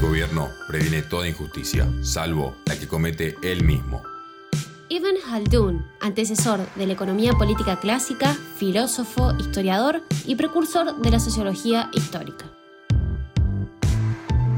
gobierno 0.00 0.50
previene 0.68 1.02
toda 1.02 1.28
injusticia, 1.28 1.88
salvo 2.02 2.56
la 2.66 2.78
que 2.78 2.88
comete 2.88 3.36
él 3.42 3.64
mismo. 3.64 4.02
Ibn 4.88 5.16
Haldun, 5.30 5.86
antecesor 6.00 6.60
de 6.76 6.86
la 6.86 6.92
economía 6.92 7.32
política 7.32 7.80
clásica, 7.80 8.36
filósofo, 8.58 9.32
historiador 9.38 10.02
y 10.26 10.34
precursor 10.34 11.00
de 11.00 11.10
la 11.10 11.18
sociología 11.18 11.88
histórica. 11.94 12.44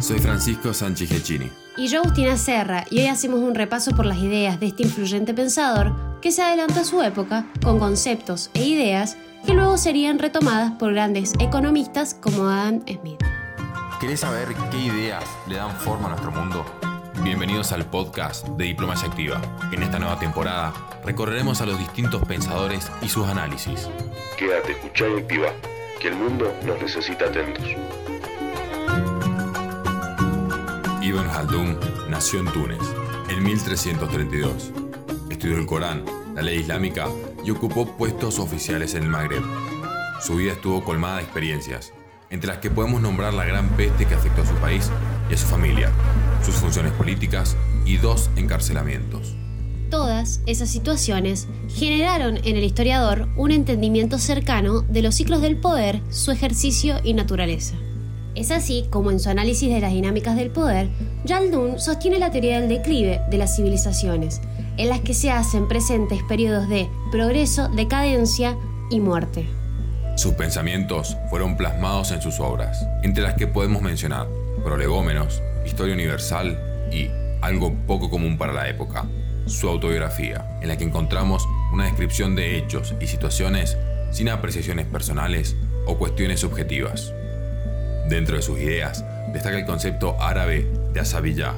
Soy 0.00 0.18
Francisco 0.18 0.74
Sánchez 0.74 1.08
Gechini. 1.08 1.50
Y 1.76 1.86
yo, 1.86 2.00
Agustina 2.00 2.36
Serra, 2.36 2.84
y 2.90 2.98
hoy 2.98 3.06
hacemos 3.06 3.40
un 3.40 3.54
repaso 3.54 3.92
por 3.92 4.06
las 4.06 4.18
ideas 4.18 4.60
de 4.60 4.66
este 4.66 4.82
influyente 4.82 5.34
pensador 5.34 6.20
que 6.20 6.32
se 6.32 6.42
adelanta 6.42 6.80
a 6.80 6.84
su 6.84 7.00
época 7.02 7.46
con 7.62 7.78
conceptos 7.78 8.50
e 8.54 8.64
ideas 8.64 9.16
que 9.46 9.54
luego 9.54 9.76
serían 9.76 10.18
retomadas 10.18 10.72
por 10.72 10.92
grandes 10.92 11.32
economistas 11.38 12.14
como 12.14 12.48
Adam 12.48 12.80
Smith. 12.86 13.22
¿Querés 14.04 14.20
saber 14.20 14.48
qué 14.70 14.76
ideas 14.76 15.24
le 15.46 15.56
dan 15.56 15.74
forma 15.80 16.08
a 16.08 16.10
nuestro 16.10 16.30
mundo? 16.30 16.62
Bienvenidos 17.22 17.72
al 17.72 17.88
podcast 17.88 18.46
de 18.48 18.66
Diplomacia 18.66 19.08
Activa. 19.08 19.40
En 19.72 19.82
esta 19.82 19.98
nueva 19.98 20.18
temporada 20.18 20.74
recorreremos 21.02 21.62
a 21.62 21.64
los 21.64 21.78
distintos 21.78 22.22
pensadores 22.28 22.92
y 23.00 23.08
sus 23.08 23.26
análisis. 23.26 23.88
Quédate, 24.36 24.72
escucha 24.72 25.08
y 25.08 25.20
activa, 25.20 25.54
que 25.98 26.08
el 26.08 26.16
mundo 26.16 26.54
nos 26.66 26.82
necesita 26.82 27.24
atentos. 27.24 27.64
Ibn 31.00 31.30
Haldun 31.30 31.78
nació 32.10 32.40
en 32.40 32.52
Túnez 32.52 32.82
en 33.30 33.42
1332. 33.42 34.70
Estudió 35.30 35.56
el 35.56 35.64
Corán, 35.64 36.04
la 36.34 36.42
ley 36.42 36.58
islámica 36.58 37.08
y 37.42 37.52
ocupó 37.52 37.96
puestos 37.96 38.38
oficiales 38.38 38.92
en 38.92 39.04
el 39.04 39.08
Magreb. 39.08 39.44
Su 40.20 40.36
vida 40.36 40.52
estuvo 40.52 40.84
colmada 40.84 41.16
de 41.16 41.22
experiencias, 41.22 41.94
entre 42.34 42.48
las 42.48 42.58
que 42.58 42.68
podemos 42.68 43.00
nombrar 43.00 43.32
la 43.32 43.44
gran 43.44 43.68
peste 43.76 44.06
que 44.06 44.14
afectó 44.14 44.42
a 44.42 44.46
su 44.46 44.54
país 44.54 44.90
y 45.30 45.34
a 45.34 45.36
su 45.36 45.46
familia, 45.46 45.90
sus 46.44 46.56
funciones 46.56 46.92
políticas 46.92 47.56
y 47.86 47.96
dos 47.96 48.28
encarcelamientos. 48.36 49.36
Todas 49.88 50.40
esas 50.46 50.68
situaciones 50.68 51.46
generaron 51.68 52.38
en 52.38 52.56
el 52.56 52.64
historiador 52.64 53.28
un 53.36 53.52
entendimiento 53.52 54.18
cercano 54.18 54.82
de 54.82 55.02
los 55.02 55.14
ciclos 55.14 55.40
del 55.42 55.56
poder, 55.56 56.00
su 56.10 56.32
ejercicio 56.32 56.96
y 57.04 57.14
naturaleza. 57.14 57.76
Es 58.34 58.50
así 58.50 58.86
como 58.90 59.12
en 59.12 59.20
su 59.20 59.30
análisis 59.30 59.72
de 59.72 59.80
las 59.80 59.92
dinámicas 59.92 60.34
del 60.34 60.50
poder, 60.50 60.90
Jaldun 61.24 61.78
sostiene 61.78 62.18
la 62.18 62.32
teoría 62.32 62.60
del 62.60 62.68
declive 62.68 63.20
de 63.30 63.38
las 63.38 63.54
civilizaciones, 63.54 64.40
en 64.76 64.88
las 64.88 65.00
que 65.02 65.14
se 65.14 65.30
hacen 65.30 65.68
presentes 65.68 66.20
periodos 66.24 66.68
de 66.68 66.88
progreso, 67.12 67.68
decadencia 67.68 68.58
y 68.90 68.98
muerte. 68.98 69.46
Sus 70.16 70.34
pensamientos 70.34 71.16
fueron 71.28 71.56
plasmados 71.56 72.12
en 72.12 72.22
sus 72.22 72.38
obras, 72.38 72.86
entre 73.02 73.24
las 73.24 73.34
que 73.34 73.48
podemos 73.48 73.82
mencionar 73.82 74.28
Prolegómenos, 74.62 75.42
Historia 75.66 75.94
Universal 75.94 76.88
y, 76.92 77.10
algo 77.42 77.74
poco 77.86 78.08
común 78.08 78.38
para 78.38 78.52
la 78.52 78.68
época, 78.68 79.06
su 79.46 79.68
autobiografía, 79.68 80.58
en 80.62 80.68
la 80.68 80.78
que 80.78 80.84
encontramos 80.84 81.46
una 81.72 81.84
descripción 81.84 82.36
de 82.36 82.56
hechos 82.56 82.94
y 83.00 83.06
situaciones 83.08 83.76
sin 84.12 84.28
apreciaciones 84.28 84.86
personales 84.86 85.56
o 85.84 85.98
cuestiones 85.98 86.40
subjetivas. 86.40 87.12
Dentro 88.08 88.36
de 88.36 88.42
sus 88.42 88.58
ideas 88.60 89.04
destaca 89.32 89.58
el 89.58 89.66
concepto 89.66 90.16
árabe 90.22 90.70
de 90.92 91.00
asabillah, 91.00 91.54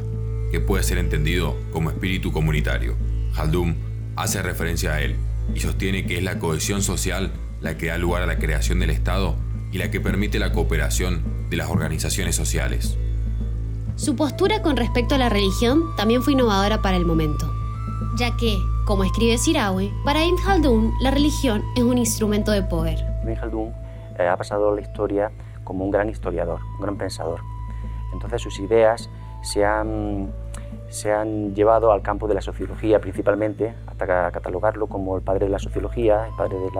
que 0.51 0.61
puede 0.61 0.83
ser 0.83 0.97
entendido 0.97 1.57
como 1.73 1.91
espíritu 1.91 2.33
comunitario. 2.33 2.97
Haldum 3.37 3.77
hace 4.17 4.43
referencia 4.43 4.95
a 4.95 5.03
él 5.03 5.17
y 5.55 5.61
sostiene 5.61 6.07
que 6.07 6.17
es 6.17 6.25
la 6.25 6.39
cohesión 6.39 6.83
social 6.83 7.31
la 7.61 7.77
que 7.77 7.87
da 7.87 7.99
lugar 7.99 8.23
a 8.23 8.27
la 8.27 8.39
creación 8.39 8.81
del 8.81 8.91
Estado 8.91 9.35
y 9.73 9.79
la 9.79 9.91
que 9.91 10.01
permite 10.01 10.39
la 10.39 10.53
cooperación 10.53 11.23
de 11.51 11.57
las 11.57 11.70
organizaciones 11.70 12.36
sociales. 12.36 12.97
Su 13.97 14.14
postura 14.14 14.63
con 14.63 14.77
respecto 14.77 15.14
a 15.14 15.19
la 15.19 15.29
religión 15.29 15.97
también 15.97 16.23
fue 16.23 16.35
innovadora 16.35 16.83
para 16.83 16.97
el 16.97 17.07
momento, 17.07 17.51
ya 18.19 18.36
que, 18.36 18.58
como 18.86 19.05
escribe 19.05 19.39
Sirawi, 19.39 19.92
para 20.05 20.25
Ibn 20.25 20.36
Haldun 20.47 20.92
la 21.01 21.11
religión 21.11 21.64
es 21.77 21.83
un 21.83 21.97
instrumento 21.97 22.53
de 22.53 22.63
poder. 22.63 22.98
Ibn 23.23 23.39
Haldun 23.39 23.73
eh, 24.19 24.27
ha 24.27 24.36
pasado 24.36 24.75
la 24.75 24.83
historia 24.83 25.30
como 25.64 25.85
un 25.85 25.91
gran 25.91 26.09
historiador, 26.09 26.61
un 26.77 26.80
gran 26.80 26.97
pensador. 26.97 27.41
Entonces 28.13 28.42
sus 28.42 28.59
ideas 28.61 29.11
se 29.42 29.64
han, 29.64 30.30
se 30.89 31.13
han 31.13 31.55
llevado 31.55 31.92
al 31.92 32.03
campo 32.03 32.29
de 32.29 32.35
la 32.35 32.41
sociología 32.41 33.01
principalmente, 33.01 33.75
hasta 33.96 34.30
catalogarlo 34.30 34.86
como 34.86 35.17
el 35.17 35.23
padre 35.23 35.46
de 35.46 35.52
la 35.52 35.58
sociología, 35.58 36.27
el 36.27 36.34
padre 36.34 36.58
de 36.58 36.70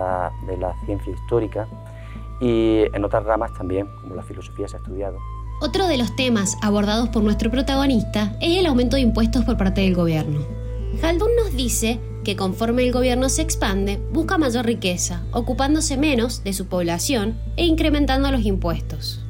la, 0.59 0.75
ciencia 0.84 1.12
histórica, 1.12 1.66
y 2.41 2.84
en 2.93 3.04
otras 3.04 3.25
ramas 3.25 3.53
también, 3.54 3.88
como 4.03 4.15
la 4.15 4.22
filosofía 4.22 4.69
se 4.69 4.77
ha 4.77 4.81
estudiado. 4.81 5.16
Otro 5.62 5.88
de 5.88 5.97
los 5.97 6.15
temas 6.16 6.56
abordados 6.60 7.09
por 7.09 7.22
nuestro 7.22 7.50
protagonista 7.50 8.37
es 8.43 8.59
el 8.59 8.66
aumento 8.66 8.97
de 8.97 9.03
impuestos 9.03 9.44
por 9.44 9.56
parte 9.56 9.81
del 9.81 9.94
gobierno. 9.94 10.41
Haldun 11.03 11.31
nos 11.37 11.56
dice 11.56 11.99
que 12.25 12.37
conforme 12.37 12.84
el 12.84 12.93
gobierno 12.93 13.31
se 13.31 13.41
expande, 13.41 13.99
busca 14.12 14.37
mayor 14.37 14.66
riqueza, 14.66 15.22
ocupándose 15.32 15.97
menos 15.97 16.44
de 16.44 16.53
su 16.53 16.66
población 16.66 17.38
e 17.56 17.65
incrementando 17.65 18.31
los 18.31 18.44
impuestos. 18.44 19.25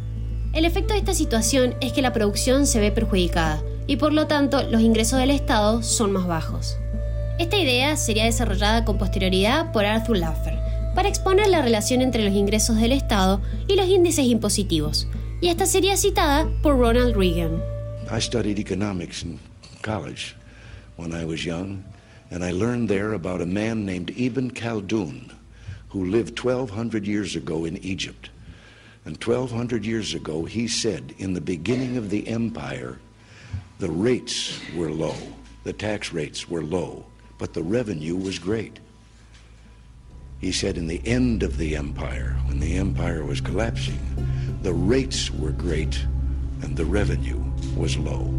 El 0.53 0.65
efecto 0.65 0.95
de 0.95 1.01
esta 1.01 1.15
situación 1.15 1.75
es 1.81 1.93
que 1.93 2.03
la 2.03 2.13
producción 2.13 2.67
se 2.67 2.81
ve 2.81 2.91
perjudicada 2.91 3.63
y 3.87 3.97
por 3.97 4.13
lo 4.13 4.27
tanto 4.27 4.63
los 4.65 4.81
ingresos 4.81 5.21
del 5.21 5.31
Estado 5.31 5.83
son 5.83 6.13
más 6.13 6.27
bajos. 6.27 6.79
Esta 7.39 7.57
idea 7.57 7.97
sería 7.97 8.25
desarrollada 8.25 8.85
con 8.85 8.99
posterioridad 8.99 9.73
por 9.73 9.85
Arthur 9.85 10.19
Laffer 10.19 10.59
para 10.95 11.09
exponer 11.09 11.49
la 11.49 11.63
relación 11.63 12.01
entre 12.01 12.25
los 12.25 12.35
ingresos 12.35 12.77
del 12.77 12.93
Estado 12.93 13.43
y 13.69 13.77
los 13.77 13.89
índices 13.89 14.27
impositivos, 14.27 15.07
y 15.41 15.49
esta 15.49 15.67
sería 15.67 15.97
citada 15.97 16.49
por 16.63 16.79
Ronald 16.79 17.17
Reagan. 17.17 17.63
I 18.11 18.21
studied 18.21 18.59
economics 18.59 19.23
in 19.23 19.39
college 19.83 20.35
when 20.97 21.13
I 21.13 21.25
was 21.25 21.45
young. 21.45 21.85
and 22.31 22.45
I 22.45 22.51
learned 22.51 22.89
there 22.89 23.13
about 23.13 23.41
a 23.41 23.47
man 23.47 23.85
named 23.85 24.13
Ibn 24.17 24.51
Khaldun 24.53 25.33
who 25.91 26.07
lived 26.07 26.39
1,200 26.39 27.07
years 27.07 27.37
ago 27.37 27.65
in 27.65 27.77
Egypt. 27.79 28.31
And 29.05 29.17
1,200 29.23 29.87
years 29.87 30.15
ago, 30.15 30.45
he 30.45 30.67
said, 30.67 31.15
in 31.19 31.33
the 31.33 31.41
beginning 31.41 31.97
of 31.97 32.11
the 32.11 32.27
empire, 32.27 32.99
the 33.79 33.91
rates 33.91 34.59
were 34.75 34.91
low, 34.91 35.15
the 35.63 35.73
tax 35.73 36.13
rates 36.13 36.49
were 36.49 36.63
low, 36.63 37.05
but 37.39 37.53
the 37.53 37.63
revenue 37.63 38.17
was 38.17 38.39
great. 38.39 38.79
He 40.41 40.53
said, 40.53 40.77
in 40.77 40.87
the 40.87 41.01
end 41.07 41.43
of 41.43 41.57
the 41.57 41.77
empire, 41.77 42.37
when 42.47 42.61
the 42.61 42.77
empire 42.77 43.25
was 43.25 43.41
collapsing, 43.41 43.99
the 44.63 44.73
rates 44.73 45.31
were 45.31 45.53
great 45.53 45.99
and 46.63 46.77
the 46.77 46.85
revenue 46.85 47.43
was 47.77 47.97
low. 47.97 48.33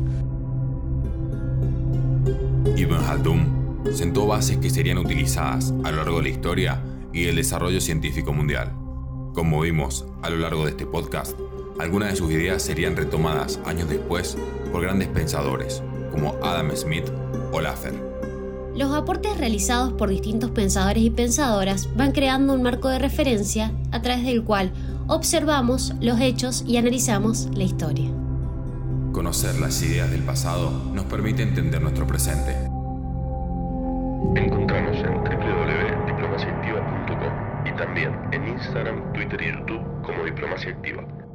Ibn 2.75 2.97
Khaldun 2.99 3.57
sentó 3.93 4.27
bases 4.27 4.57
que 4.57 4.69
serían 4.69 4.97
utilizadas 4.97 5.73
a 5.83 5.91
lo 5.91 5.97
largo 5.97 6.17
de 6.17 6.23
la 6.23 6.29
historia 6.29 6.83
y 7.13 7.25
el 7.25 7.35
desarrollo 7.35 7.81
científico 7.81 8.33
mundial. 8.33 8.71
Como 9.33 9.61
vimos 9.61 10.05
a 10.21 10.29
lo 10.29 10.37
largo 10.37 10.65
de 10.65 10.71
este 10.71 10.85
podcast, 10.85 11.37
algunas 11.79 12.11
de 12.11 12.15
sus 12.15 12.31
ideas 12.31 12.61
serían 12.61 12.95
retomadas 12.95 13.59
años 13.65 13.89
después 13.89 14.37
por 14.71 14.81
grandes 14.81 15.07
pensadores 15.07 15.81
como 16.11 16.35
Adam 16.43 16.75
Smith 16.75 17.09
o 17.51 17.61
Laffer. 17.61 18.16
Los 18.77 18.93
aportes 18.93 19.37
realizados 19.39 19.91
por 19.93 20.09
distintos 20.09 20.51
pensadores 20.51 21.01
y 21.01 21.09
pensadoras 21.09 21.89
van 21.95 22.11
creando 22.11 22.53
un 22.53 22.61
marco 22.61 22.89
de 22.89 22.99
referencia 22.99 23.71
a 23.91 24.03
través 24.03 24.23
del 24.23 24.43
cual 24.43 24.71
observamos 25.07 25.95
los 25.99 26.19
hechos 26.19 26.63
y 26.67 26.77
analizamos 26.77 27.49
la 27.55 27.63
historia. 27.63 28.11
Conocer 29.13 29.59
las 29.59 29.81
ideas 29.81 30.11
del 30.11 30.21
pasado 30.21 30.69
nos 30.93 31.05
permite 31.05 31.41
entender 31.41 31.81
nuestro 31.81 32.05
presente 32.05 32.55
Encontramos 34.35 34.97
en 34.97 35.23
www.diplomaciaactiva.com 35.23 37.65
y 37.65 37.71
también 37.77 38.11
en 38.31 38.47
Instagram, 38.47 39.11
Twitter 39.13 39.41
y 39.41 39.53
YouTube 39.57 39.81
como 40.03 40.23
Diplomacia 40.23 40.69
Activa. 40.69 41.26